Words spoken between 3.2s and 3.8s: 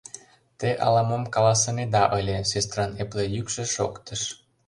йӱкшӧ